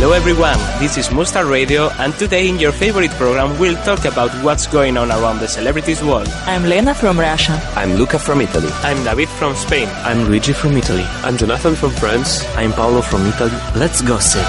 [0.00, 4.30] Hello everyone, this is Mustard Radio and today in your favorite program we'll talk about
[4.42, 6.26] what's going on around the celebrities world.
[6.46, 7.60] I'm Lena from Russia.
[7.76, 8.70] I'm Luca from Italy.
[8.80, 9.90] I'm David from Spain.
[10.08, 11.04] I'm Luigi from Italy.
[11.22, 12.42] I'm Jonathan from France.
[12.56, 13.52] I'm Paolo from Italy.
[13.76, 14.40] Let's gossip.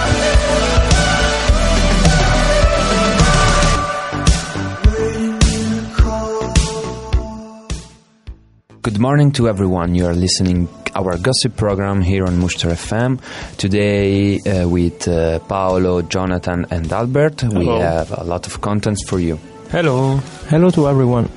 [8.84, 9.95] Good morning to everyone.
[9.95, 13.20] You are listening our gossip program here on Mushtar FM.
[13.58, 17.59] Today uh, with uh, Paolo, Jonathan, and Albert, Hello.
[17.59, 19.39] we have a lot of contents for you.
[19.69, 20.17] Hello.
[20.50, 21.30] Hello to everyone.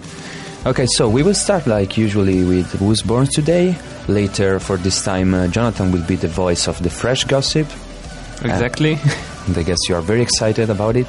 [0.66, 3.77] Okay, so we will start like usually with Who's Born Today.
[4.08, 7.66] Later, for this time, uh, Jonathan will be the voice of the fresh gossip.
[8.42, 8.94] Exactly.
[9.56, 11.06] I guess you are very excited about it.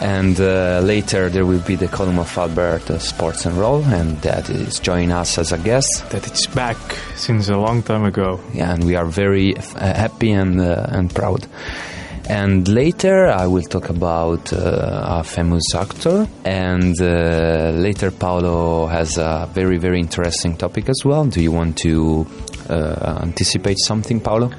[0.00, 4.20] And uh, later there will be the column of Albert uh, Sports and Roll, and
[4.22, 6.04] that is joining us as a guest.
[6.10, 6.76] That it's back
[7.14, 8.40] since a long time ago.
[8.52, 11.46] Yeah, and we are very uh, happy and uh, and proud.
[12.28, 19.18] And later I will talk about uh, a famous actor, and uh, later Paolo has
[19.18, 21.26] a very very interesting topic as well.
[21.26, 22.26] Do you want to
[22.68, 24.50] uh, anticipate something, Paolo?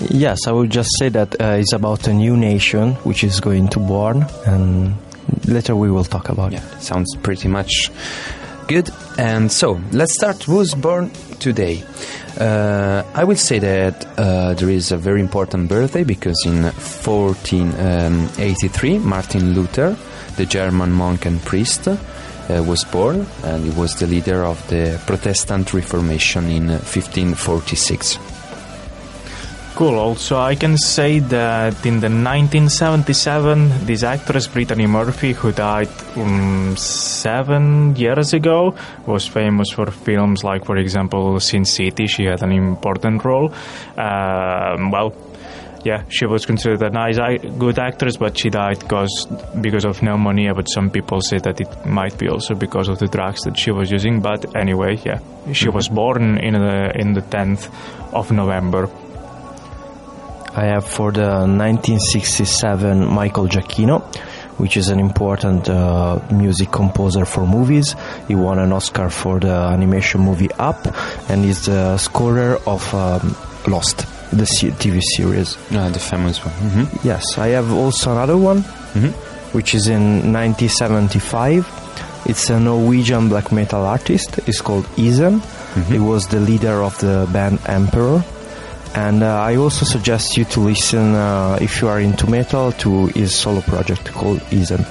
[0.00, 3.68] Yes, I would just say that uh, it's about a new nation which is going
[3.68, 4.94] to born, and
[5.46, 6.82] later we will talk about yeah, it.
[6.82, 7.90] Sounds pretty much
[8.66, 8.90] good.
[9.18, 10.42] And so let's start.
[10.42, 11.84] Who's born today?
[12.38, 18.98] Uh, I will say that uh, there is a very important birthday because in 1483,
[18.98, 19.96] Martin Luther,
[20.36, 21.96] the German monk and priest, uh,
[22.66, 28.18] was born, and he was the leader of the Protestant Reformation in 1546.
[29.74, 29.98] Cool.
[29.98, 36.76] Also, I can say that in the 1977, this actress Brittany Murphy, who died um,
[36.76, 42.06] seven years ago, was famous for films like, for example, Sin City.
[42.06, 43.52] She had an important role.
[43.96, 45.12] Um, well,
[45.84, 47.18] yeah, she was considered a nice,
[47.58, 49.26] good actress, but she died because
[49.60, 50.54] because of pneumonia.
[50.54, 53.72] But some people say that it might be also because of the drugs that she
[53.72, 54.20] was using.
[54.20, 55.18] But anyway, yeah,
[55.52, 55.74] she mm-hmm.
[55.74, 57.68] was born in the in the 10th
[58.14, 58.88] of November.
[60.56, 64.02] I have for the 1967 Michael Giacchino,
[64.56, 67.96] which is an important uh, music composer for movies.
[68.28, 70.86] He won an Oscar for the animation movie Up,
[71.28, 73.98] and is the scorer of um, Lost,
[74.30, 75.56] the TV series.
[75.72, 76.54] Uh, the famous one.
[76.54, 77.06] Mm-hmm.
[77.08, 79.08] Yes, I have also another one, mm-hmm.
[79.56, 81.66] which is in 1975.
[82.26, 84.38] It's a Norwegian black metal artist.
[84.46, 85.40] It's called Ihsahn.
[85.40, 85.92] Mm-hmm.
[85.92, 88.22] He was the leader of the band Emperor
[88.94, 93.06] and uh, I also suggest you to listen uh, if you are into metal to
[93.08, 94.84] his solo project called Ihsahn.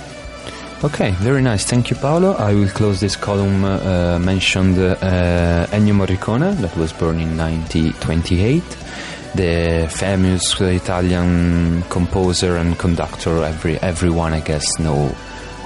[0.83, 1.63] Okay, very nice.
[1.65, 2.33] Thank you, Paolo.
[2.33, 8.61] I will close this column uh, mentioned uh, Ennio Morricone, that was born in 1928,
[9.35, 13.43] the famous Italian composer and conductor.
[13.43, 15.15] Every everyone, I guess, know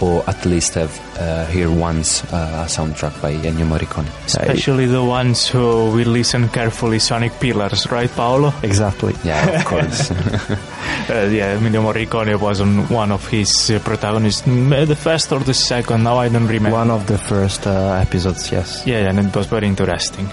[0.01, 4.07] or at least have uh, heard once uh, a soundtrack by Ennio Morricone.
[4.25, 8.53] Especially the ones who will listen carefully Sonic Pillars, right, Paolo?
[8.63, 9.13] Exactly.
[9.23, 10.11] Yeah, of course.
[10.11, 15.53] uh, yeah, Ennio Morricone was on one of his uh, protagonists, the first or the
[15.53, 16.77] second, now I don't remember.
[16.77, 18.85] One of the first uh, episodes, yes.
[18.85, 20.29] Yeah, and it was very interesting.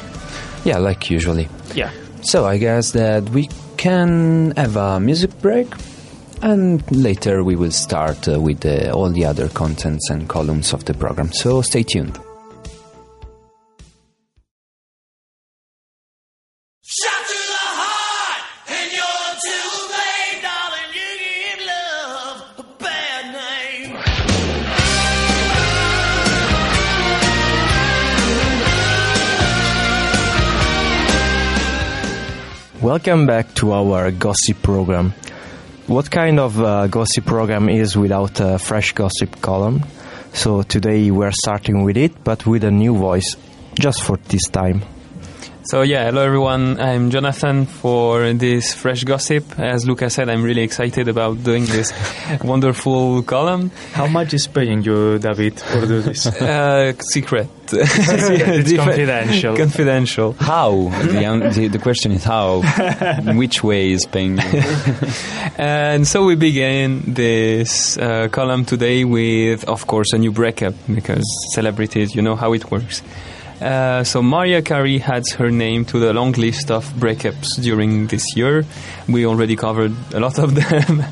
[0.64, 1.48] Yeah, like usually.
[1.74, 1.90] Yeah.
[2.22, 5.68] So I guess that we can have a music break
[6.44, 10.84] and later we will start uh, with uh, all the other contents and columns of
[10.84, 11.32] the program.
[11.32, 12.18] So stay tuned.
[32.82, 35.14] Welcome back to our gossip program.
[35.86, 39.84] What kind of uh, gossip program is without a fresh gossip column?
[40.32, 43.36] So today we're starting with it, but with a new voice,
[43.78, 44.82] just for this time.
[45.66, 46.78] So yeah, hello everyone.
[46.78, 49.58] I'm Jonathan for this fresh gossip.
[49.58, 51.90] As Luca said, I'm really excited about doing this
[52.44, 53.70] wonderful column.
[53.92, 56.26] How much is paying you, David, for do this?
[56.44, 57.48] Uh, secret.
[57.72, 59.56] it's confidential.
[59.56, 60.32] Confidential.
[60.34, 60.90] How?
[61.02, 62.60] The, un- the, the question is how?
[63.26, 64.62] In which way is paying you?
[65.56, 71.24] And so we begin this uh, column today with, of course, a new breakup because
[71.54, 73.02] celebrities, you know how it works.
[73.64, 78.36] Uh, so Mariah Carey adds her name to the long list of breakups during this
[78.36, 78.66] year.
[79.08, 81.02] We already covered a lot of them.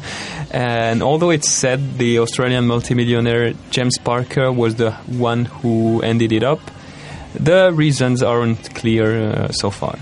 [0.51, 6.43] and although it's said the Australian multimillionaire James Packer was the one who ended it
[6.43, 6.61] up,
[7.33, 9.99] the reasons aren't clear uh, so far.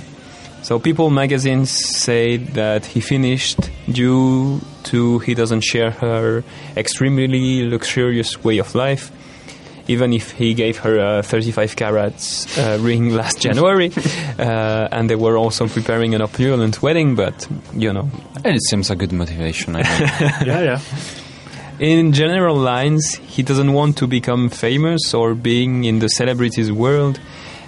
[0.63, 4.61] So People magazine say that he finished due
[4.91, 6.43] to he doesn't share her
[6.77, 9.13] extremely luxurious way of life.
[9.89, 13.93] Even if he gave her a 35 carats uh, ring last January,
[14.39, 18.09] uh, and they were also preparing an opulent wedding, but you know,
[18.45, 19.77] And it seems a good motivation.
[19.77, 19.87] I mean.
[20.47, 20.81] yeah, yeah.
[21.79, 27.21] in general lines, he doesn't want to become famous or being in the celebrities world,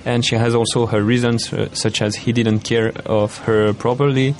[0.05, 4.35] and she has also her reasons, uh, such as he didn't care of her properly,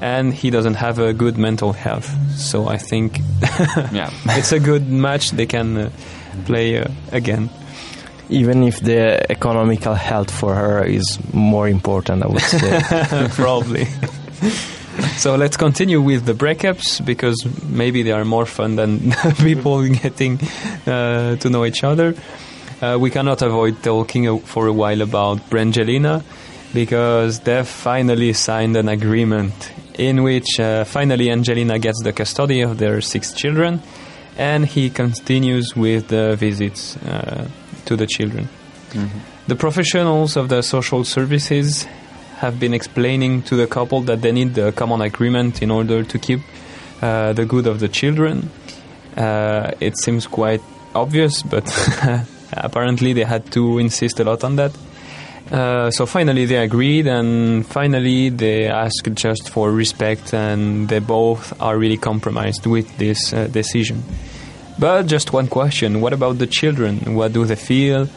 [0.00, 2.08] and he doesn't have a good mental health.
[2.36, 3.18] So I think
[3.92, 4.10] yeah.
[4.26, 5.90] it's a good match they can uh,
[6.44, 7.50] play uh, again.
[8.28, 13.28] Even if the economical health for her is more important, I would say.
[13.30, 13.86] Probably.
[15.16, 20.38] so let's continue with the breakups because maybe they are more fun than people getting
[20.86, 22.14] uh, to know each other.
[22.80, 26.22] Uh, we cannot avoid talking for a while about Brangelina
[26.72, 32.78] because they've finally signed an agreement in which uh, finally Angelina gets the custody of
[32.78, 33.82] their six children
[34.36, 37.48] and he continues with the visits uh,
[37.84, 38.48] to the children.
[39.46, 41.86] The professionals of the social services
[42.38, 46.18] have been explaining to the couple that they need a common agreement in order to
[46.18, 46.40] keep
[47.02, 48.50] uh, the good of the children.
[49.16, 50.62] Uh, it seems quite
[50.94, 51.64] obvious, but
[52.52, 54.72] apparently they had to insist a lot on that.
[55.50, 61.60] Uh, so finally they agreed, and finally they asked just for respect, and they both
[61.60, 64.02] are really compromised with this uh, decision.
[64.78, 67.14] But just one question: What about the children?
[67.14, 68.08] What do they feel?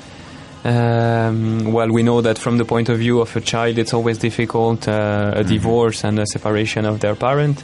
[0.63, 4.18] Um, well, we know that from the point of view of a child, it's always
[4.18, 7.63] difficult uh, a divorce and a separation of their parent.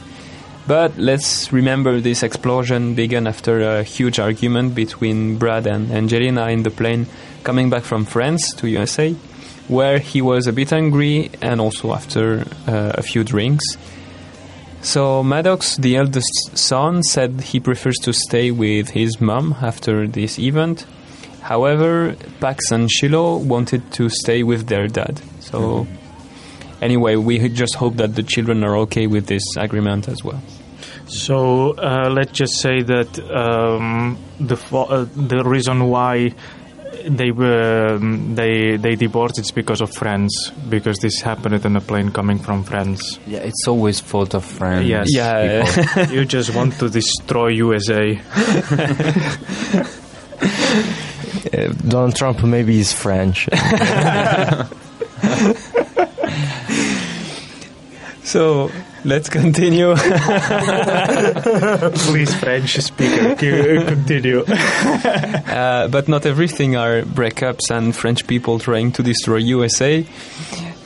[0.66, 6.62] But let's remember this explosion began after a huge argument between Brad and Angelina in
[6.62, 7.06] the plane
[7.42, 9.16] coming back from France to USA,
[9.70, 13.64] where he was a bit angry and also after uh, a few drinks.
[14.82, 20.38] So Maddox, the eldest son, said he prefers to stay with his mom after this
[20.38, 20.86] event.
[21.42, 25.20] However, Pax and Shiloh wanted to stay with their dad.
[25.40, 25.86] So,
[26.80, 30.42] anyway, we just hope that the children are okay with this agreement as well.
[31.06, 36.34] So uh, let's just say that um, the fo- uh, the reason why
[37.08, 41.80] they were um, they they divorced it's because of friends because this happened on a
[41.80, 43.18] plane coming from France.
[43.26, 44.86] yeah, it's always fault of friends.
[44.86, 45.12] Yes.
[45.14, 46.10] Yeah.
[46.10, 48.20] you just want to destroy USA.
[51.52, 53.48] Uh, Donald Trump maybe is French.
[58.22, 58.70] So,
[59.04, 59.94] let's continue.
[61.94, 64.44] Please, French speaker, continue.
[65.50, 70.06] Uh, but not everything are breakups and French people trying to destroy USA.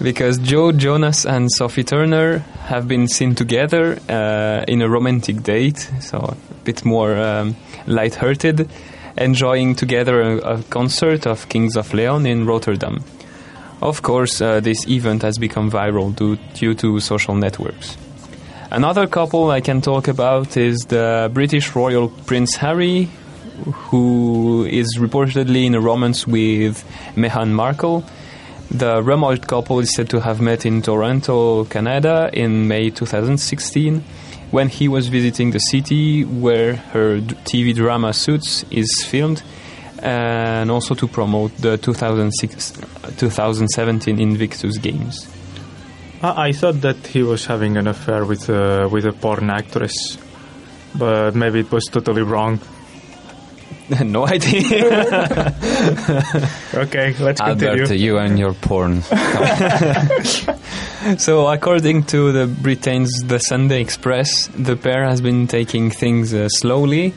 [0.03, 5.79] Because Joe Jonas and Sophie Turner have been seen together uh, in a romantic date,
[6.01, 8.69] so a bit more um, light-hearted,
[9.19, 13.05] enjoying together a, a concert of Kings of Leon in Rotterdam.
[13.81, 17.97] Of course, uh, this event has become viral due, due to social networks.
[18.75, 23.09] Another couple I can talk about is the British royal Prince Harry,
[23.73, 28.05] who is reportedly in a romance with Meghan Markle.
[28.73, 34.03] The rumored couple is said to have met in Toronto, Canada in May 2016
[34.51, 39.45] when he was visiting the city where her TV drama Suits is filmed
[40.01, 42.73] and also to promote the 2006,
[43.19, 45.34] 2017 Invictus Games.
[46.25, 50.17] I, I thought that he was having an affair with uh, with a porn actress,
[50.95, 52.61] but maybe it was totally wrong.
[54.05, 55.55] no idea.
[56.75, 57.83] Okay, let's continue.
[57.83, 59.03] Albert, you and your porn.
[61.19, 66.49] So, according to the Britain's The Sunday Express, the pair has been taking things uh,
[66.49, 67.13] slowly.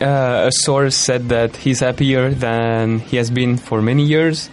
[0.00, 4.48] Uh, a source said that he's happier than he has been for many years,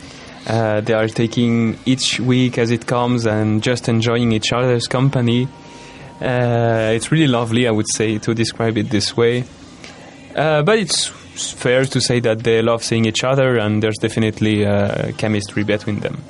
[0.47, 5.47] Uh, they are taking each week as it comes and just enjoying each other's company.
[6.21, 9.43] Uh, it's really lovely, I would say, to describe it this way.
[10.35, 14.65] Uh, but it's fair to say that they love seeing each other, and there's definitely
[14.65, 16.23] uh, chemistry between them.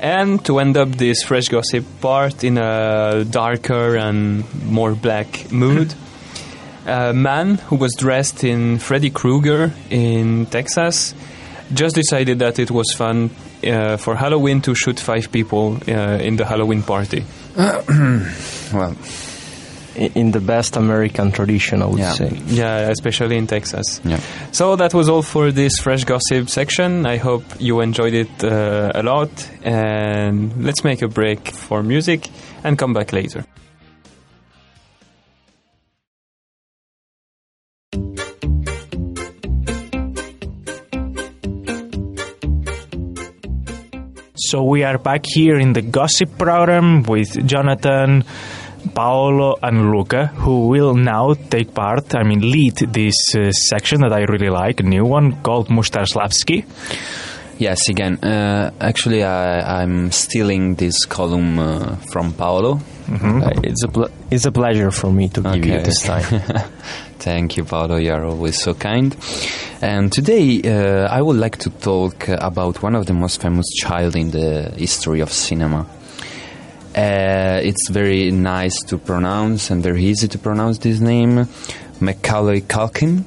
[0.00, 5.94] And to end up this fresh gossip part in a darker and more black mood,
[6.86, 11.14] a man who was dressed in Freddy Krueger in Texas
[11.72, 13.30] just decided that it was fun
[13.64, 17.24] uh, for Halloween to shoot five people uh, in the Halloween party.
[17.56, 18.96] well,
[19.96, 22.12] In the best American tradition, I would Yeah.
[22.12, 22.30] say.
[22.46, 24.00] Yeah, especially in Texas.
[24.04, 24.20] yeah.
[24.52, 27.06] So that was all for this fresh gossip section.
[27.06, 29.30] I hope you enjoyed it uh, a lot.
[29.64, 32.28] And let's make a break for music
[32.64, 33.44] and come back later.
[44.48, 48.24] So we are back here in the gossip program with Jonathan,
[48.94, 54.12] Paolo, and Luca, who will now take part, I mean, lead this uh, section that
[54.14, 56.64] I really like, a new one called Mustarlavsky.
[57.58, 58.16] Yes, again.
[58.24, 62.80] Uh, actually, I, I'm stealing this column uh, from Paolo.
[63.42, 66.40] Uh, it's a ple- it's a pleasure for me to give you this time.
[67.20, 67.96] Thank you, Paolo.
[67.96, 69.14] You are always so kind.
[69.82, 74.16] And today, uh, I would like to talk about one of the most famous child
[74.16, 75.86] in the history of cinema.
[76.96, 81.46] Uh, it's very nice to pronounce and very easy to pronounce this name,
[82.00, 83.24] Macaulay Culkin.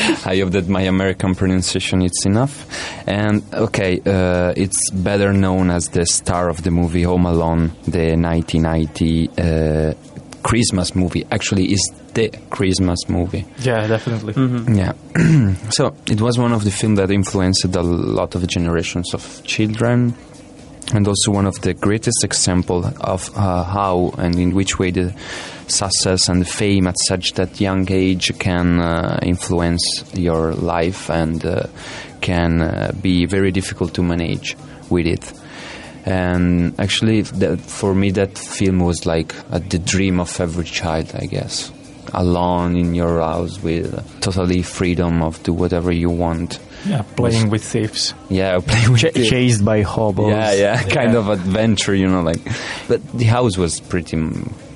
[0.26, 2.66] I hope that my American pronunciation is enough.
[3.06, 8.16] And okay, uh, it's better known as the star of the movie Home Alone, the
[8.16, 9.94] 1990 uh,
[10.42, 11.26] Christmas movie.
[11.30, 13.44] Actually, is the Christmas movie.
[13.60, 14.34] Yeah, definitely.
[14.74, 14.92] Yeah.
[15.70, 20.14] so it was one of the films that influenced a lot of generations of children,
[20.92, 25.14] and also one of the greatest example of uh, how and in which way the
[25.66, 29.82] success and fame at such that young age can uh, influence
[30.14, 31.64] your life and uh,
[32.20, 34.56] can uh, be very difficult to manage
[34.88, 35.32] with it.
[36.08, 41.10] And actually, that, for me, that film was like uh, the dream of every child,
[41.14, 41.70] I guess.
[42.14, 46.58] Alone in your house with totally freedom of do whatever you want.
[46.86, 48.14] Yeah, playing with thieves.
[48.30, 50.30] Yeah, playing with Ch- the- chased by hobos.
[50.30, 52.40] yeah, yeah, kind of adventure, you know, like.
[52.88, 54.16] But the house was pretty,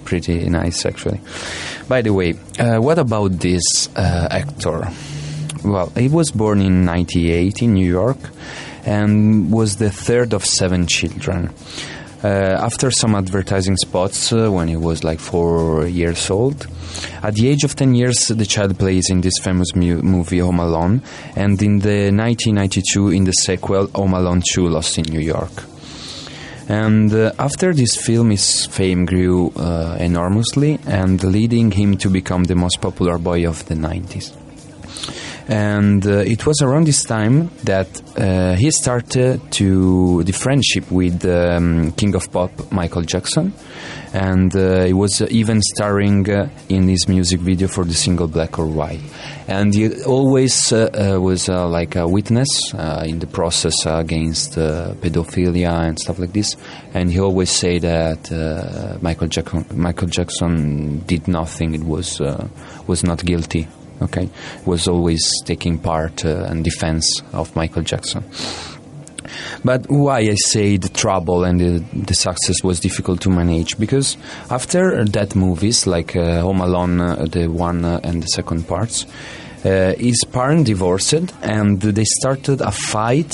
[0.05, 1.21] pretty nice, actually.
[1.89, 4.89] By the way, uh, what about this uh, actor?
[5.65, 8.19] Well, he was born in '98 in New York,
[8.85, 11.51] and was the third of seven children.
[12.25, 16.69] Uh, after some advertising spots uh, when he was like four years old.
[17.21, 20.61] At the age of 10 years, the child plays in this famous mu- movie Home
[20.61, 21.03] Alone,
[21.35, 25.51] and in the 1992 in the sequel Home Alone 2 Lost in New York.
[26.69, 32.45] And uh, after this film, his fame grew uh, enormously, and leading him to become
[32.45, 34.42] the most popular boy of the 90s.
[35.49, 41.25] And uh, it was around this time that uh, he started to the friendship with
[41.25, 43.53] um, King of Pop Michael Jackson,
[44.13, 46.27] and uh, he was even starring
[46.69, 49.01] in his music video for the single Black or White.
[49.49, 52.73] And he always was like a witness
[53.05, 56.57] in the process against pedophilia and stuff like this.
[56.95, 61.75] And he always say that Michael Jackson, Michael Jackson did nothing.
[61.75, 62.21] It was
[62.87, 63.67] was not guilty
[64.03, 64.29] okay,
[64.67, 68.25] was always taking part uh, and defense of Michael Jackson.
[69.65, 73.79] But why I say the trouble and the, the success was difficult to manage?
[73.79, 74.17] Because
[74.51, 79.07] after that movies like uh, Home Alone, uh, the one uh, and the second parts,
[79.65, 83.31] uh, his parents divorced and they started a fight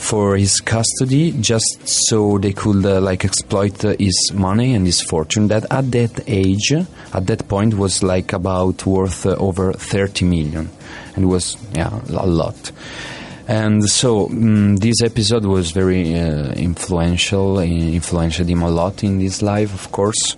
[0.00, 5.02] for his custody just so they could uh, like exploit uh, his money and his
[5.02, 5.48] fortune.
[5.48, 10.70] That at that age at that point was like about worth uh, over 30 million.
[11.14, 12.72] And was yeah a lot
[13.50, 19.18] and so mm this episode was very uh, influential uh, influenced him a lot in
[19.18, 20.36] his life of course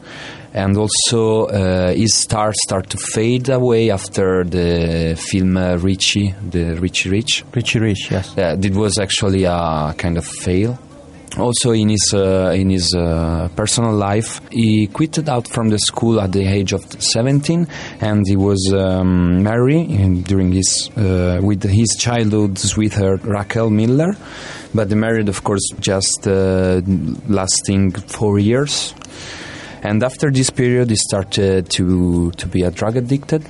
[0.54, 6.74] and also uh, his star started to fade away after the film uh, Richie, the
[6.78, 7.44] Richie Rich.
[7.54, 8.34] Richie Rich, yes.
[8.36, 10.78] Yeah, it was actually a kind of fail.
[11.38, 16.20] Also, in his uh, in his uh, personal life, he quitted out from the school
[16.20, 17.66] at the age of 17,
[18.00, 24.14] and he was um, married during his uh, with his childhood sweetheart Raquel Miller,
[24.74, 26.82] but the marriage, of course, just uh,
[27.28, 28.94] lasting four years.
[29.82, 33.42] And after this period, he started to to be a drug addicted,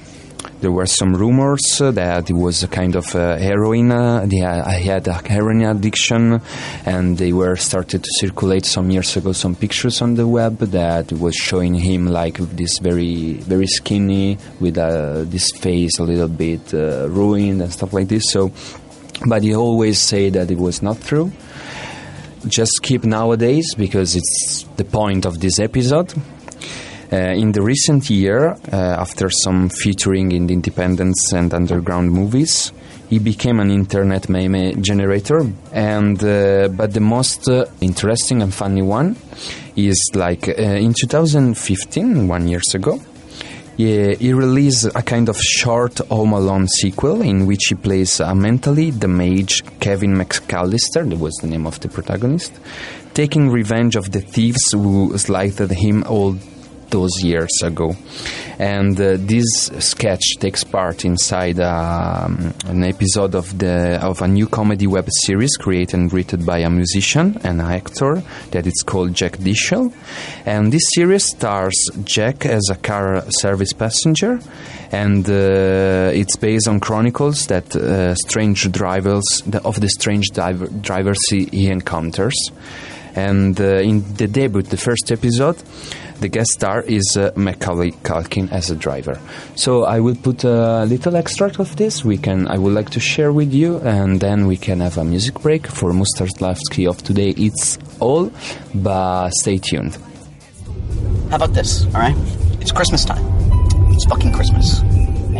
[0.62, 3.90] there were some rumors that he was a kind of uh, heroin.
[3.90, 6.40] Uh, he had a heroin addiction,
[6.87, 11.11] and they were started to circulate some years ago some pictures on the web that
[11.12, 16.73] was showing him like this very very skinny with uh, this face a little bit
[16.73, 18.31] uh, ruined and stuff like this.
[18.31, 18.52] So,
[19.26, 21.33] but he always said that it was not true.
[22.47, 26.14] Just keep nowadays because it's the point of this episode.
[27.12, 32.73] Uh, in the recent year, uh, after some featuring in the independence and underground movies,
[33.11, 35.47] he became an internet meme generator.
[35.73, 37.47] And uh, but the most
[37.83, 39.16] interesting and funny one
[39.76, 42.99] is like in 2015, one years ago.
[43.76, 48.35] He, he released a kind of short Home Alone sequel in which he plays a
[48.35, 52.52] mentally mage Kevin McAllister, that was the name of the protagonist,
[53.12, 56.37] taking revenge of the thieves who slighted him all
[56.93, 57.97] those years ago.
[58.59, 64.47] And uh, this sketch takes part inside um, an episode of the of a new
[64.47, 68.23] comedy web series created and written by a musician and an actor
[68.53, 69.93] that it's called Jack Dishel.
[70.47, 74.39] And this series stars Jack as a car service passenger,
[74.93, 81.19] and uh, it's based on chronicles that uh, strange drivers of the strange diver, drivers
[81.31, 82.37] he, he encounters.
[83.14, 85.57] And uh, in the debut, the first episode,
[86.21, 89.21] the guest star is uh, Macaulay Culkin as a driver.
[89.57, 92.04] So I will put a little extract of this.
[92.04, 92.47] We can.
[92.49, 95.66] I would like to share with you, and then we can have a music break
[95.66, 97.31] for Mustarlavsky of today.
[97.37, 98.31] It's all,
[98.75, 99.99] but stay tuned.
[101.31, 101.85] How about this?
[101.87, 102.16] All right,
[102.61, 103.25] it's Christmas time.
[103.90, 104.81] It's fucking Christmas.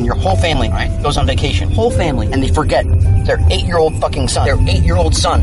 [0.03, 1.71] And your whole family, right, goes on vacation.
[1.71, 2.27] Whole family.
[2.33, 2.85] And they forget
[3.25, 4.45] their eight year old fucking son.
[4.45, 5.43] Their eight year old son.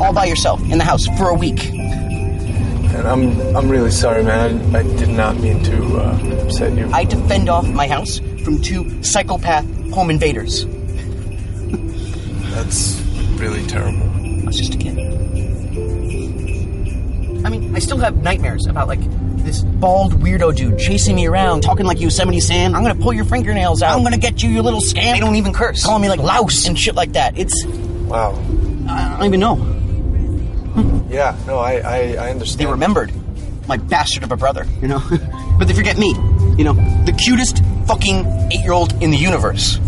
[0.00, 1.70] All by yourself in the house for a week.
[1.70, 4.76] And I'm I'm really sorry, man.
[4.76, 6.88] I, I did not mean to uh, upset you.
[6.92, 10.66] I defend off my house from two psychopath home invaders.
[12.54, 13.00] That's
[13.40, 14.08] really terrible.
[14.08, 14.96] I was just a kid.
[17.44, 19.00] I mean, I still have nightmares about like
[19.50, 22.72] this bald weirdo dude chasing me around, talking like Yosemite Sam.
[22.72, 23.96] I'm gonna pull your fingernails out.
[23.98, 25.14] I'm gonna get you, you little scam.
[25.14, 25.84] They don't even curse.
[25.84, 27.36] Calling me like louse and shit like that.
[27.36, 28.32] It's Wow.
[28.88, 29.56] I don't even know.
[29.56, 31.12] Hmm.
[31.12, 32.60] Yeah, no, I, I, I understand.
[32.60, 33.12] They remembered
[33.66, 35.02] my bastard of a brother, you know?
[35.58, 36.10] but they forget me,
[36.56, 36.74] you know?
[37.04, 39.80] The cutest fucking eight year old in the universe.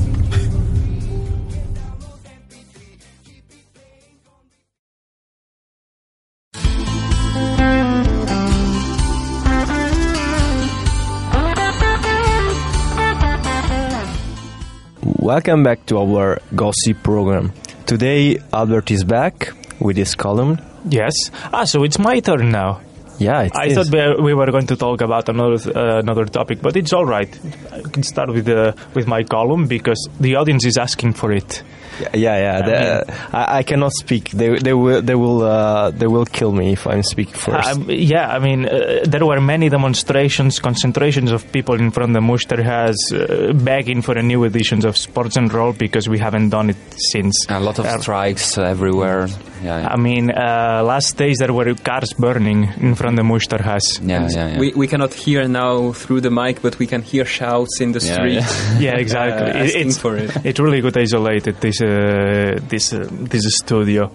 [15.33, 17.55] Welcome back to our gossip program.
[17.87, 20.61] Today, Albert is back with his column.
[20.87, 21.15] Yes.
[21.55, 22.83] Ah, so it's my turn now.
[23.19, 23.75] Yeah, it I is.
[23.75, 27.07] thought we, we were going to talk about another uh, another topic, but it's all
[27.07, 27.31] right.
[27.73, 31.63] I can start with the with my column because the audience is asking for it.
[32.01, 32.37] Yeah, yeah.
[32.37, 32.63] yeah.
[33.05, 34.31] The- I, I cannot speak.
[34.31, 37.69] They, they will, they will, uh, they will kill me if I'm speaking first.
[37.69, 42.23] Um, yeah, I mean, uh, there were many demonstrations, concentrations of people in front of
[42.23, 46.51] Muster has uh, begging for a new editions of Sports and Roll because we haven't
[46.51, 46.77] done it
[47.13, 47.47] since.
[47.49, 49.29] A lot of Uh, strikes everywhere.
[49.63, 49.89] Yeah, yeah.
[49.93, 54.01] I mean, uh, last days there were cars burning in front of Muster has.
[54.03, 54.59] yeah, yeah, yeah.
[54.59, 58.01] We, we cannot hear now through the mic, but we can hear shouts in the
[58.01, 58.35] Yeah, street.
[58.35, 58.79] yeah.
[58.87, 59.51] Yeah, exactly.
[59.61, 60.31] Uh, It- it's for it.
[60.45, 64.11] It really got isolated this uh, this uh, this studio.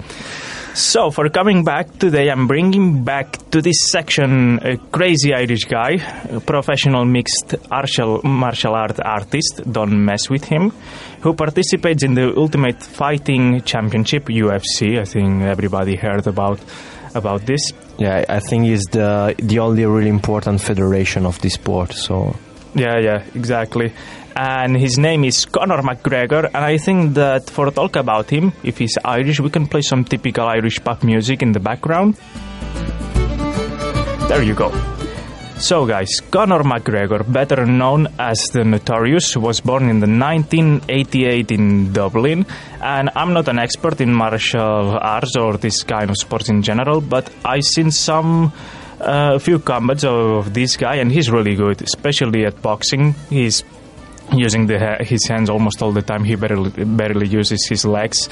[0.77, 5.93] So for coming back today, I'm bringing back to this section a crazy Irish guy,
[6.29, 9.63] a professional mixed martial martial art artist.
[9.71, 10.71] Don't mess with him.
[11.21, 14.99] Who participates in the Ultimate Fighting Championship (UFC)?
[14.99, 16.59] I think everybody heard about
[17.15, 17.73] about this.
[17.97, 21.93] yeah, I think it's the the only really important federation of this sport.
[21.93, 22.35] So
[22.75, 23.91] Yeah, yeah, exactly.
[24.39, 28.53] And his name is Conor McGregor, and I think that for a talk about him,
[28.61, 32.19] if he's Irish, we can play some typical Irish pop music in the background.
[34.29, 34.71] There you go.
[35.57, 41.91] So, guys, Conor McGregor, better known as the Notorious, was born in the 1988 in
[41.91, 42.45] Dublin.
[42.79, 47.01] And I'm not an expert in martial arts or this kind of sports in general,
[47.01, 48.53] but I've seen some
[48.99, 53.15] a few combats of this guy, and he's really good, especially at boxing.
[53.29, 53.63] He's
[54.31, 56.23] using the, his hands almost all the time.
[56.23, 58.29] He barely, barely uses his legs.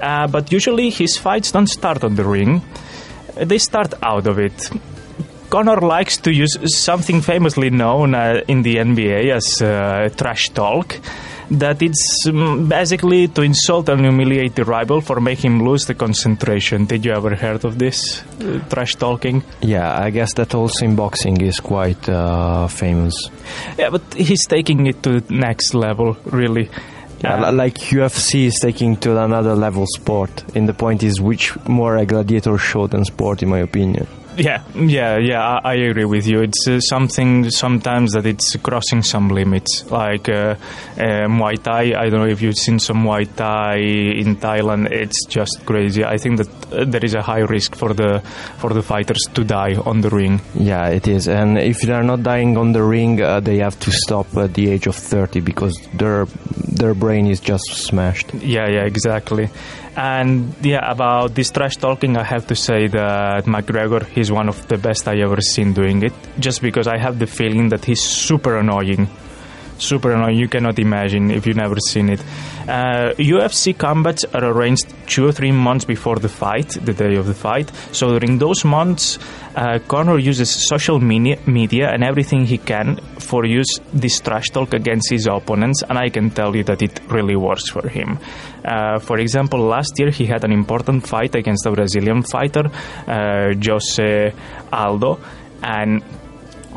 [0.00, 2.62] Uh, but usually his fights don't start on the ring,
[3.36, 4.70] they start out of it.
[5.48, 10.98] Conor likes to use something famously known uh, in the NBA as uh, trash talk.
[11.58, 15.94] That it's um, basically to insult and humiliate the rival for making him lose the
[15.94, 16.86] concentration.
[16.86, 19.42] Did you ever heard of this uh, trash talking?
[19.60, 23.14] Yeah, I guess that also in boxing is quite uh, famous.
[23.78, 26.70] Yeah, but he's taking it to the next level, really.
[27.22, 30.44] Yeah, like UFC is taking to another level sport.
[30.56, 34.08] And the point is, which more a gladiator show than sport, in my opinion.
[34.36, 35.42] Yeah, yeah, yeah.
[35.42, 36.40] I, I agree with you.
[36.40, 40.56] It's uh, something sometimes that it's crossing some limits, like uh,
[40.96, 41.94] uh, Muay Thai.
[42.00, 44.90] I don't know if you've seen some Muay Thai in Thailand.
[44.90, 46.04] It's just crazy.
[46.04, 48.20] I think that uh, there is a high risk for the
[48.58, 50.40] for the fighters to die on the ring.
[50.54, 51.28] Yeah, it is.
[51.28, 54.70] And if they're not dying on the ring, uh, they have to stop at the
[54.70, 56.26] age of 30 because their
[56.68, 58.32] their brain is just smashed.
[58.34, 59.50] Yeah, yeah, exactly.
[59.94, 64.66] And yeah, about this trash talking, I have to say that McGregor is one of
[64.68, 66.14] the best I ever seen doing it.
[66.38, 69.08] Just because I have the feeling that he's super annoying,
[69.82, 70.38] super annoying.
[70.38, 72.20] You cannot imagine if you've never seen it.
[72.68, 77.26] Uh, UFC combats are arranged two or three months before the fight, the day of
[77.26, 77.70] the fight.
[77.92, 79.18] So during those months,
[79.56, 84.72] uh, Conor uses social media, media and everything he can for use this trash talk
[84.74, 88.18] against his opponents, and I can tell you that it really works for him.
[88.64, 92.70] Uh, for example, last year he had an important fight against a Brazilian fighter,
[93.06, 94.32] uh, Jose
[94.72, 95.18] Aldo,
[95.62, 96.02] and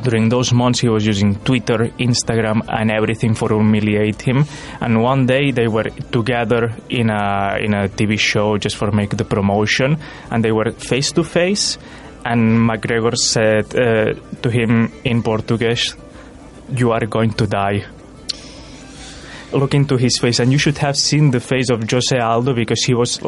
[0.04, 4.46] during those months he was using Twitter, Instagram, and everything for humiliate him.
[4.82, 9.16] And one day they were together in a in a TV show just for make
[9.16, 9.98] the promotion,
[10.32, 11.78] and they were face to face.
[12.26, 15.96] And McGregor said uh, to him in Portuguese,
[16.70, 17.86] "You are going to die."
[19.52, 22.84] Look into his face, and you should have seen the face of Jose Aldo because
[22.84, 23.22] he was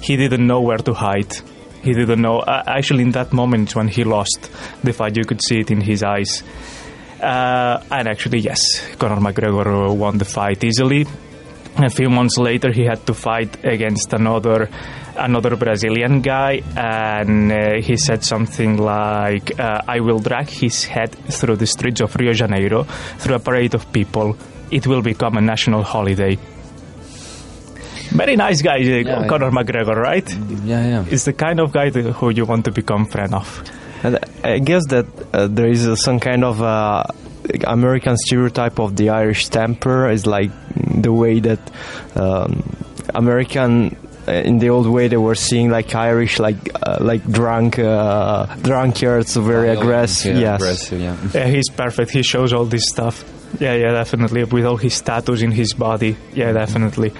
[0.00, 1.32] he didn't know where to hide.
[1.84, 2.38] He didn't know.
[2.38, 4.50] Uh, actually, in that moment when he lost
[4.82, 6.42] the fight, you could see it in his eyes.
[7.20, 8.60] Uh, and actually, yes,
[8.96, 11.06] Conor McGregor won the fight easily.
[11.76, 14.70] A few months later, he had to fight against another
[15.16, 21.10] another Brazilian guy, and uh, he said something like, uh, "I will drag his head
[21.12, 22.84] through the streets of Rio de Janeiro,
[23.18, 24.36] through a parade of people.
[24.70, 26.38] It will become a national holiday."
[28.14, 30.28] Very nice guy, uh, Yeah, Conor McGregor, right?
[30.64, 31.04] Yeah, yeah.
[31.10, 33.62] It's the kind of guy that, who you want to become friend of.
[34.04, 37.04] And I guess that uh, there is uh, some kind of uh,
[37.66, 41.58] American stereotype of the Irish temper is like the way that
[42.14, 42.62] um,
[43.14, 43.96] American
[44.28, 48.46] uh, in the old way they were seeing like Irish like uh, like drunk uh,
[48.62, 51.16] drunkards very aggressive Yeah, yes aggressive, yeah.
[51.34, 52.10] Yeah, he's perfect.
[52.10, 53.24] He shows all this stuff.
[53.60, 54.44] Yeah, yeah, definitely.
[54.44, 56.16] With all his tattoos in his body.
[56.34, 57.12] Yeah, definitely.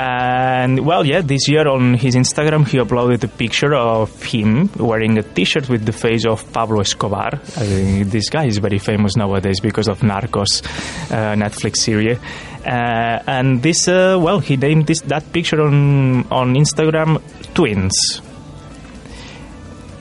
[0.00, 5.18] And well, yeah, this year on his Instagram, he uploaded a picture of him wearing
[5.18, 7.30] a T-shirt with the face of Pablo Escobar.
[7.34, 10.62] I think this guy is very famous nowadays because of Narcos,
[11.10, 12.18] uh, Netflix series.
[12.64, 17.20] Uh, and this, uh, well, he named this that picture on on Instagram
[17.54, 18.20] "Twins."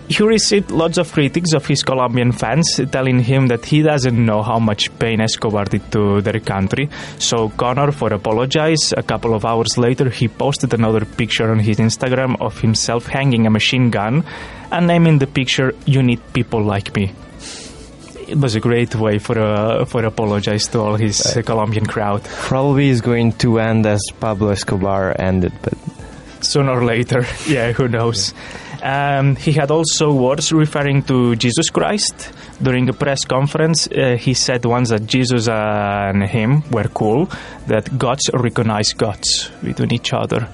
[0.10, 4.42] He received lots of critics of his Colombian fans telling him that he doesn't know
[4.42, 6.90] how much pain Escobar did to their country.
[7.20, 11.78] So Conor for apologize, a couple of hours later he posted another picture on his
[11.78, 14.24] Instagram of himself hanging a machine gun
[14.72, 17.12] and naming the picture "You need people like me."
[18.30, 22.24] It was a great way for a, for apologize to all his uh, Colombian crowd.
[22.24, 25.74] probably is going to end as Pablo Escobar ended but
[26.42, 27.26] sooner or later.
[27.48, 28.34] Yeah, who knows?
[28.84, 32.32] Um, he had also words referring to Jesus Christ.
[32.62, 37.30] During a press conference, uh, he said once that Jesus and him were cool,
[37.68, 40.48] that gods recognize gods between each other.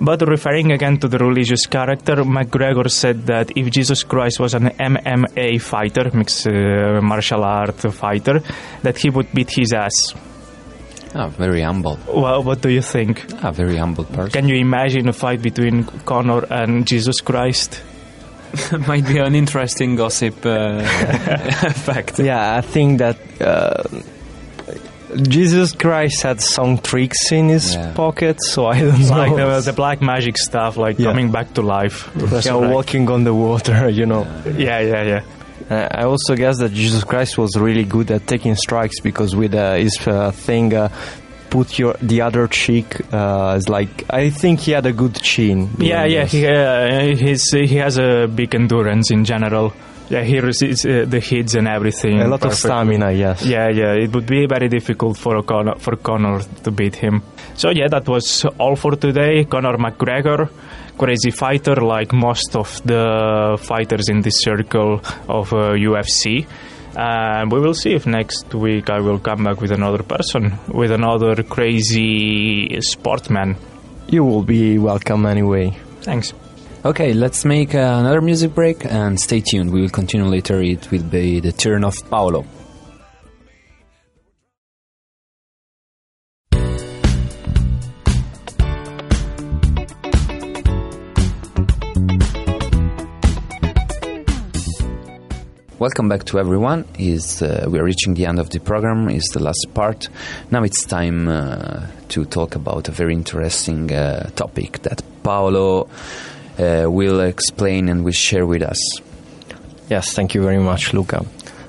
[0.00, 4.70] But referring again to the religious character, McGregor said that if Jesus Christ was an
[4.70, 8.42] MMA fighter, mixed uh, martial art fighter,
[8.82, 10.14] that he would beat his ass.
[11.14, 11.98] Ah, very humble.
[12.06, 13.24] Well, what do you think?
[13.42, 14.30] Ah, very humble person.
[14.30, 17.82] Can you imagine a fight between Conor and Jesus Christ?
[18.86, 20.82] Might be an interesting gossip uh,
[21.72, 22.18] fact.
[22.18, 23.82] yeah I think that uh,
[25.28, 27.92] Jesus Christ had some tricks in his Yeah.
[27.94, 31.06] pocket so I don't know like the, the black magic stuff, like Yeah.
[31.10, 32.08] coming back to life.
[32.44, 34.24] yeah, walking on the water you know
[34.56, 35.22] yeah, yeah, yeah.
[35.70, 39.54] Uh, I also guess that Jesus Christ was really good at taking strikes because with
[39.54, 40.88] uh, his uh, thing, uh,
[41.48, 45.70] put your the other cheek uh, is like I think he had a good chin.
[45.78, 46.24] Yeah, yeah.
[46.24, 49.72] He uh, he's, he has a big endurance in general.
[50.08, 52.20] Yeah, he receives uh, the hits and everything.
[52.20, 53.12] a lot of stamina.
[53.12, 53.44] Yes.
[53.46, 53.92] Yeah, yeah.
[53.94, 57.22] It would be very difficult for Conor, for Conor to beat him.
[57.54, 59.44] So yeah, that was all for today.
[59.44, 60.48] Conor McGregor,
[61.00, 66.46] crazy fighter like most of the fighters in this circle of uh, UFC.
[66.94, 70.90] And we will see if next week I will come back with another person, with
[70.90, 73.56] another crazy sportman.
[74.08, 75.70] You will be welcome anyway.
[76.02, 76.34] Thanks.
[76.84, 79.72] Okay, let's make uh, another music break and stay tuned.
[79.72, 80.60] We will continue later.
[80.60, 82.44] It will be the turn of Paolo.
[95.80, 96.84] Welcome back to everyone.
[96.98, 99.08] Is uh, we are reaching the end of the program.
[99.08, 100.10] Is the last part.
[100.50, 105.88] Now it's time uh, to talk about a very interesting uh, topic that Paolo
[106.58, 108.76] uh, will explain and will share with us.
[109.88, 111.24] Yes, thank you very much, Luca.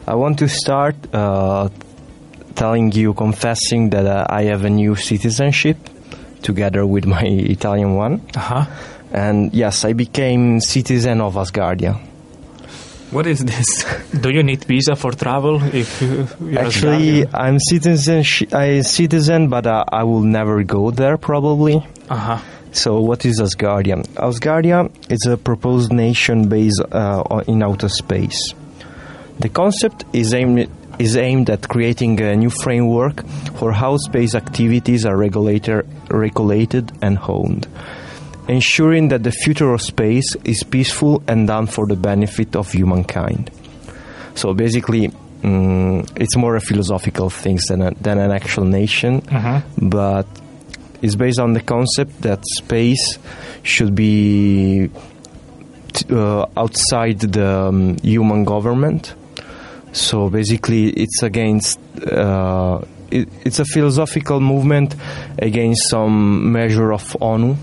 [0.06, 1.70] I want to start uh,
[2.56, 5.78] telling you, confessing that uh, I have a new citizenship
[6.42, 8.20] together with my Italian one.
[8.36, 8.66] Uh-huh.
[9.14, 12.11] And yes, I became citizen of Asgardia.
[13.12, 13.86] What is this?
[14.22, 15.62] Do you need visa for travel?
[15.62, 17.30] If you, you're Actually, Asgardian?
[17.34, 18.24] I'm citizen.
[18.54, 21.76] I citizen, but uh, I will never go there probably.
[22.10, 22.40] uh-huh.
[22.74, 24.08] So, what is Asgardia?
[24.16, 28.54] Asgardia is a proposed nation based uh, in outer space.
[29.40, 33.26] The concept is aimed is aimed at creating a new framework
[33.58, 37.68] for how space activities are regulator, regulated and honed,
[38.48, 43.52] ensuring that the future of space is peaceful and done for the benefit of humankind.
[44.36, 45.10] So basically,
[45.42, 49.22] mm, it's more a philosophical thing than, a, than an actual nation,
[49.78, 50.26] but
[51.02, 53.18] it's based on the concept that space
[53.64, 54.90] should be
[55.94, 59.16] t- uh, outside the um, human government.
[59.94, 61.80] So basically, it's against.
[62.02, 64.96] Uh, it, it's a philosophical movement
[65.38, 67.58] against some measure of ONU,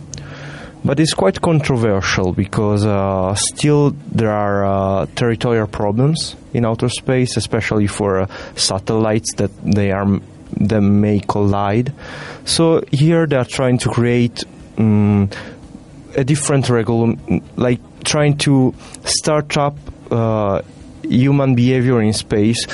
[0.85, 7.37] but it's quite controversial because uh, still there are uh, territorial problems in outer space,
[7.37, 10.21] especially for uh, satellites that they are
[10.53, 11.93] that may collide.
[12.45, 14.45] So here they are trying to create.
[14.79, 15.31] Um,
[16.17, 19.77] a different regulum, like trying to start up
[20.11, 20.63] uh,
[21.03, 22.67] human behavior in space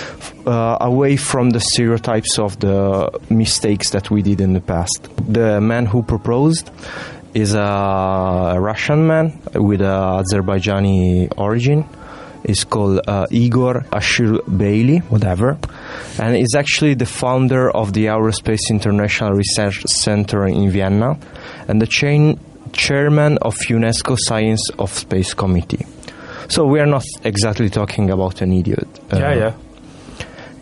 [0.47, 5.09] uh, away from the stereotypes of the mistakes that we did in the past.
[5.29, 6.71] The man who proposed
[7.35, 11.85] is a Russian man with a Azerbaijani origin.
[12.45, 15.59] It's called uh, Igor Ashurbeyli, whatever,
[16.19, 21.17] and is actually the founder of the Aerospace International Research Center in Vienna,
[21.69, 22.39] and the chain
[22.73, 25.87] chairman of UNESCO Science of Space Committee.
[26.49, 28.89] So we are not exactly talking about an idiot.
[29.11, 29.53] yeah, Uh, yeah.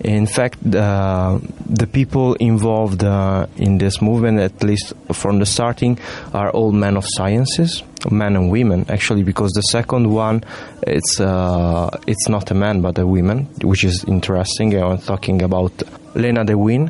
[0.03, 5.97] In fact, uh, the people involved uh, in this movement, at least from the starting,
[6.35, 10.43] are all men of sciences, men and women, actually, because the second one,
[10.83, 14.75] it's uh, it's not a man but a woman, which is interesting.
[14.83, 15.73] I'm talking about
[16.17, 16.89] Lena De Winne,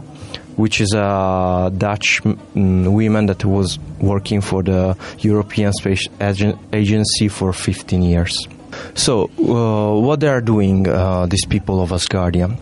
[0.57, 7.29] which is a Dutch mm, woman that was working for the European Space Agen- Agency
[7.29, 8.48] for 15 years.
[8.94, 12.57] So, uh, what they are doing, uh, these people of Asgardia?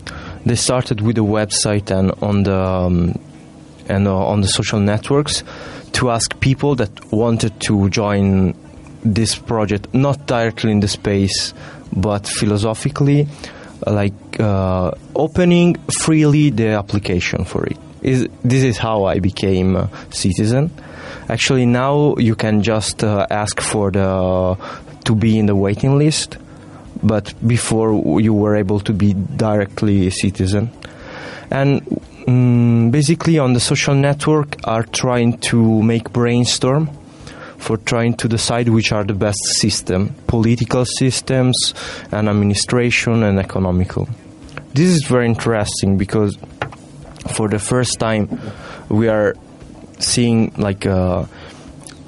[0.46, 3.18] They started with a website and on the um,
[3.88, 5.42] and uh, on the social networks
[5.92, 8.54] to ask people that wanted to join
[9.04, 11.52] this project, not directly in the space,
[11.92, 13.26] but philosophically,
[13.86, 17.76] like uh, opening freely the application for it.
[18.02, 20.70] Is this is how I became a citizen.
[21.28, 24.56] Actually, now you can just uh, ask for the
[25.04, 26.38] to be in the waiting list,
[27.02, 30.70] but before you were able to be directly a citizen.
[31.50, 36.90] And mm, basically, on the social network, are trying to make brainstorm
[37.58, 41.74] for trying to decide which are the best system, political systems,
[42.10, 44.08] and administration and economical.
[44.72, 46.38] This is very interesting because
[47.34, 48.40] for the first time
[48.88, 49.34] we are
[49.98, 50.86] seeing like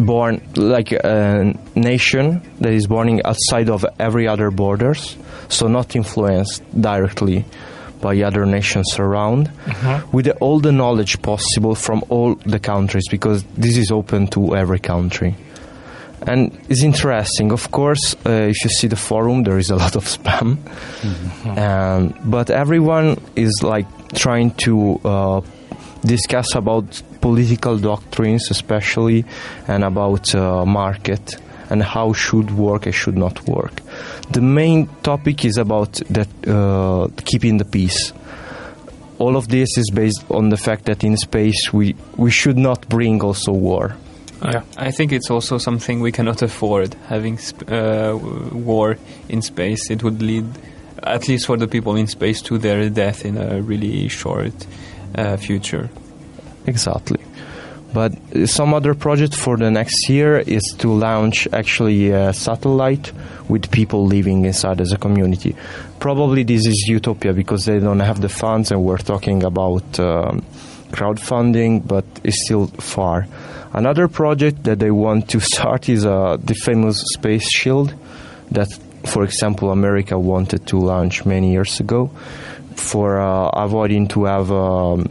[0.07, 5.17] born like a nation that is born outside of every other borders
[5.49, 7.45] so not influenced directly
[8.01, 9.51] by other nations around
[10.13, 14.81] with all the knowledge possible from all the countries because this is open to every
[14.81, 15.37] country.
[16.27, 19.95] And it's interesting of course uh, if you see the forum there is a lot
[19.97, 20.59] of spam.
[21.59, 25.41] Um, but everyone is like trying to uh,
[26.05, 29.25] discuss about political doctrines especially
[29.69, 31.37] and about uh, market
[31.71, 33.73] and how should work and should not work
[34.31, 38.13] the main topic is about that uh, keeping the peace
[39.19, 42.89] all of this is based on the fact that in space we, we should not
[42.89, 43.97] bring also war
[44.43, 44.65] Yeah.
[44.77, 48.19] I think it's also something we cannot afford having sp- uh,
[48.53, 49.89] war in space.
[49.89, 50.47] It would lead
[51.03, 54.67] at least for the people in space, to their death in a really short
[55.15, 55.91] uh, future.
[56.67, 57.21] Exactly.
[57.93, 58.13] But
[58.47, 63.13] some other project for the next year is to launch actually a satellite
[63.49, 65.55] with people living inside as a community.
[66.01, 70.43] Probably this is utopia because they don't have the funds, and we're talking about um,
[70.91, 73.27] crowdfunding, but it's still far.
[73.75, 77.95] Another project that they want to start is uh, the famous space shield
[78.53, 78.69] that,
[79.05, 82.11] for example, America wanted to launch many years ago
[82.75, 84.51] for uh, avoiding to have.
[84.51, 85.07] Um,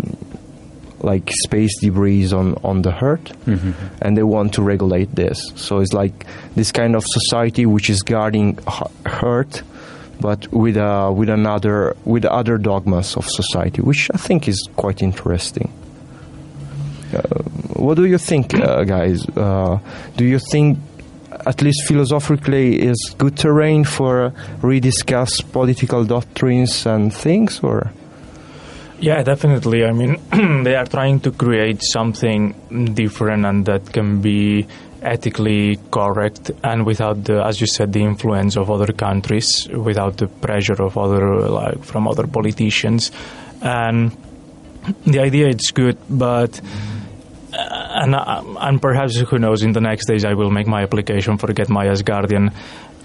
[1.04, 3.72] like space debris on, on the earth Mm-hmm.
[4.02, 5.52] and they want to regulate this.
[5.56, 8.60] So it's like this kind of society which is guarding
[9.24, 9.64] earth
[10.20, 15.02] but with uh, with another with other dogmas of society which i think is quite
[15.02, 15.72] interesting.
[17.14, 17.22] Uh,
[17.76, 19.28] what do you think uh, guys?
[19.30, 19.80] Uh,
[20.18, 20.78] do you think
[21.46, 27.92] at least philosophically is good terrain for rediscuss political doctrines and things or
[29.02, 29.84] Yeah, definitely.
[29.84, 30.22] I mean,
[30.64, 32.54] they are trying to create something
[32.94, 34.68] different and that can be
[35.02, 40.28] ethically correct and without the, as you said, the influence of other countries, without the
[40.28, 43.12] pressure of other, like from other politicians.
[43.64, 44.16] And
[45.08, 46.62] the idea is good, but
[47.54, 49.64] uh, and uh, and perhaps who knows?
[49.64, 52.54] In the next days, I will make my application for get my Asgardian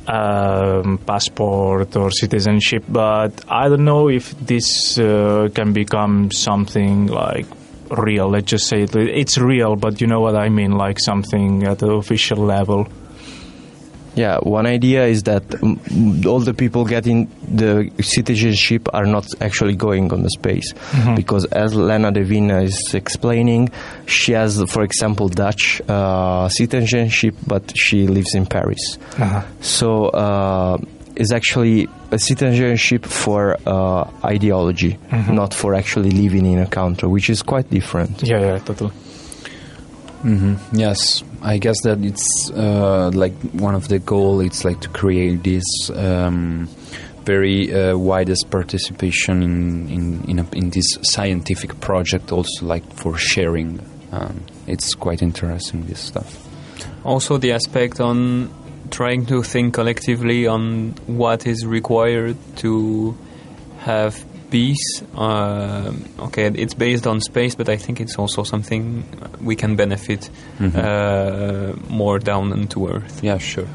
[0.09, 2.85] um, passport or citizenship.
[2.89, 7.47] But I don't know if this uh, can become something like
[7.91, 8.29] real.
[8.29, 11.79] Let's just say it, it's real, but you know what I mean, like something at
[11.79, 12.89] the official level.
[14.17, 15.45] Yeah, one idea is that
[16.27, 20.73] all the people getting the citizenship are not actually going on the space
[21.15, 23.69] because, as Lena De Winne is explaining,
[24.07, 28.97] she has, for example, Dutch uh, citizenship, but she lives in Paris.
[29.61, 30.79] So uh,
[31.15, 34.99] it's actually a citizenship for uh, ideology,
[35.29, 38.23] not for actually living in a country, which is quite different.
[38.23, 38.93] Yeah, yeah, totally.
[40.23, 44.41] hmm Yes, I guess that it's uh, like one of the goal.
[44.41, 46.69] It's like to create this um,
[47.23, 52.33] very uh, widest participation in in in, a, in this scientific project.
[52.33, 53.81] Also, like for sharing.
[54.11, 56.49] Um, it's quite interesting this stuff.
[57.05, 58.51] Also, the aspect on
[58.91, 63.17] trying to think collectively on what is required to
[63.79, 65.03] have peace.
[65.15, 69.05] Um okay, it's based on space, but I think it's also something
[69.41, 70.31] we can benefit
[70.61, 73.23] uh, more down into earth.
[73.23, 73.69] Yeah, sure.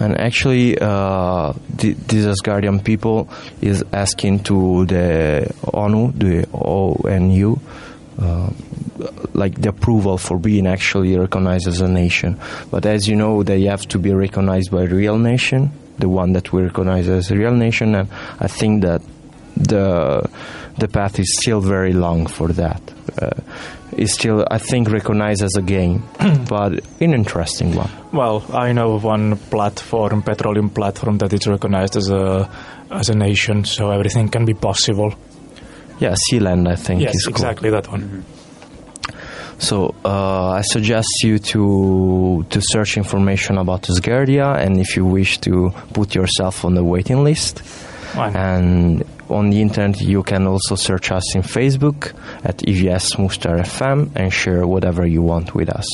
[0.00, 3.28] And actually, uh, the, these Asgardian people
[3.60, 7.58] is asking to the ONU, the ONU,
[8.20, 8.50] uh,
[9.34, 12.38] like the approval for being actually recognized as a nation.
[12.70, 16.32] But as you know, they have to be recognized by a real nation, the one
[16.34, 17.96] that we recognize as a real nation.
[17.96, 18.08] And
[18.38, 19.02] I think that
[19.58, 20.30] the
[20.78, 22.80] the path is still very long for that.
[23.20, 23.30] Uh,
[23.92, 26.04] it's still, I think, recognized as a game,
[26.48, 27.90] but an interesting one.
[28.12, 32.48] Well, I know of one platform, petroleum platform, that is recognized as a
[32.90, 35.14] as a nation, so everything can be possible.
[35.98, 37.00] Yeah, Sealand, I think.
[37.00, 38.24] yes, exactly that one.
[39.58, 45.38] So uh, I suggest you to to search information about Asgardia, and if you wish
[45.38, 47.62] to put yourself on the waiting list.
[48.14, 48.36] Fine.
[48.36, 52.14] And on the internet, you can also search us in Facebook
[52.44, 55.86] at EVS Mustar FM and share whatever you want with us.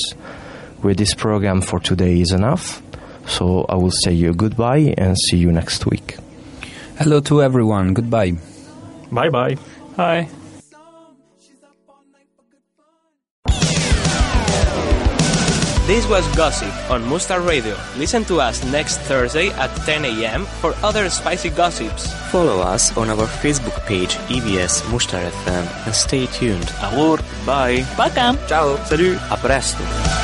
[0.83, 2.83] With this program for today is enough,
[3.27, 6.17] so I will say you goodbye and see you next week.
[6.99, 7.95] Hello to everyone.
[7.95, 8.33] Goodbye.
[9.11, 9.57] Bye bye.
[9.97, 10.29] Hi.
[15.87, 17.77] This was Gossip on Mustard Radio.
[17.99, 20.47] Listen to us next Thursday at 10 a.m.
[20.47, 22.11] for other spicy gossips.
[22.33, 26.73] Follow us on our Facebook page EBS Mustard FM and stay tuned.
[26.81, 27.85] Agur, bye.
[27.99, 28.39] Welcome.
[28.49, 28.77] Ciao.
[28.85, 29.19] Salut.
[29.31, 30.24] A presto.